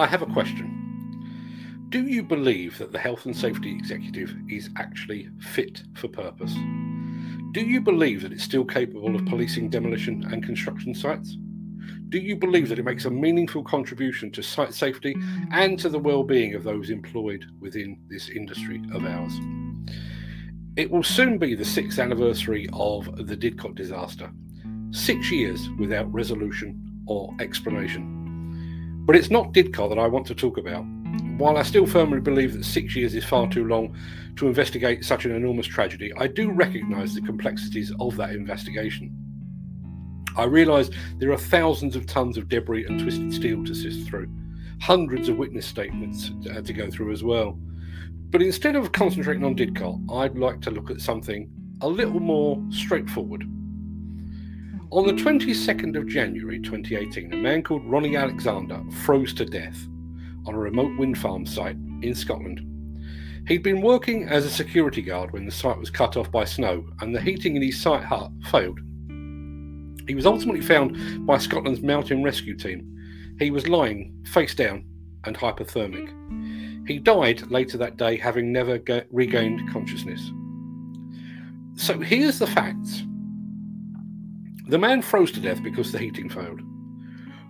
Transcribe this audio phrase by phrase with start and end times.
[0.00, 1.86] I have a question.
[1.90, 6.54] Do you believe that the health and safety executive is actually fit for purpose?
[7.52, 11.36] Do you believe that it's still capable of policing demolition and construction sites?
[12.08, 15.14] Do you believe that it makes a meaningful contribution to site safety
[15.52, 19.34] and to the well-being of those employed within this industry of ours?
[20.76, 24.30] It will soon be the sixth anniversary of the Didcot disaster.
[24.92, 28.19] Six years without resolution or explanation.
[29.06, 30.84] But it's not Didcot that I want to talk about.
[31.38, 33.96] While I still firmly believe that six years is far too long
[34.36, 39.16] to investigate such an enormous tragedy, I do recognise the complexities of that investigation.
[40.36, 44.30] I realise there are thousands of tons of debris and twisted steel to sift through,
[44.80, 47.58] hundreds of witness statements uh, to go through as well.
[48.30, 52.62] But instead of concentrating on Didcot, I'd like to look at something a little more
[52.70, 53.44] straightforward.
[54.92, 59.86] On the 22nd of January 2018, a man called Ronnie Alexander froze to death
[60.46, 62.60] on a remote wind farm site in Scotland.
[63.46, 66.84] He'd been working as a security guard when the site was cut off by snow
[67.00, 68.80] and the heating in his site hut failed.
[70.08, 73.36] He was ultimately found by Scotland's mountain rescue team.
[73.38, 74.84] He was lying face down
[75.22, 76.88] and hypothermic.
[76.88, 78.80] He died later that day, having never
[79.12, 80.32] regained consciousness.
[81.76, 83.04] So here's the facts
[84.70, 86.60] the man froze to death because the heating failed.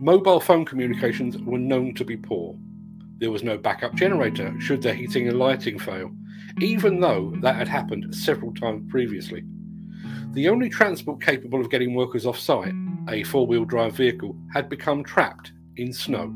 [0.00, 2.56] Mobile phone communications were known to be poor.
[3.18, 6.10] There was no backup generator should the heating and lighting fail,
[6.60, 9.44] even though that had happened several times previously.
[10.32, 12.74] The only transport capable of getting workers off site,
[13.08, 16.34] a four wheel drive vehicle, had become trapped in snow.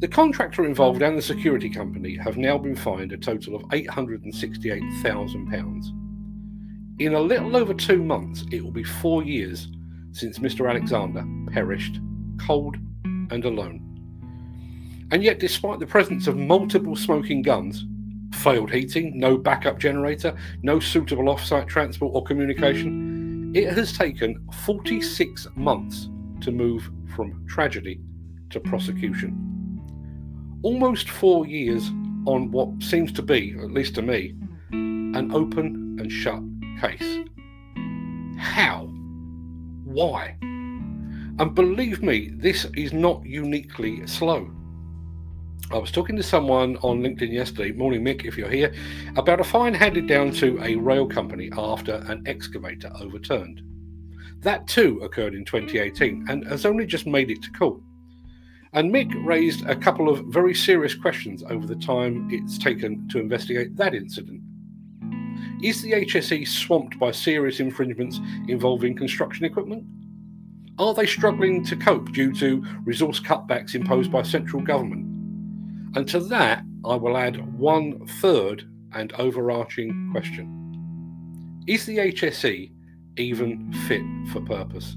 [0.00, 6.01] The contractor involved and the security company have now been fined a total of £868,000.
[6.98, 9.68] In a little over two months, it will be four years
[10.12, 10.68] since Mr.
[10.68, 12.00] Alexander perished,
[12.38, 13.80] cold and alone.
[15.10, 17.86] And yet, despite the presence of multiple smoking guns,
[18.34, 23.52] failed heating, no backup generator, no suitable off site transport or communication.
[23.54, 26.08] It has taken 46 months
[26.40, 28.00] to move from tragedy
[28.50, 29.38] to prosecution.
[30.62, 31.88] Almost four years
[32.26, 34.34] on what seems to be, at least to me,
[34.70, 36.42] an open and shut
[36.80, 37.24] case.
[38.38, 38.86] How?
[39.84, 40.36] Why?
[40.42, 44.50] And believe me, this is not uniquely slow.
[45.70, 48.74] I was talking to someone on LinkedIn yesterday, morning Mick, if you're here,
[49.16, 53.62] about a fine handed down to a rail company after an excavator overturned.
[54.42, 57.80] That too occurred in 2018 and has only just made it to court.
[58.74, 63.18] And Mick raised a couple of very serious questions over the time it's taken to
[63.18, 64.41] investigate that incident.
[65.62, 69.84] Is the HSE swamped by serious infringements involving construction equipment?
[70.78, 75.06] Are they struggling to cope due to resource cutbacks imposed by central government?
[75.94, 82.72] And to that, I will add one third and overarching question Is the HSE
[83.16, 84.96] even fit for purpose?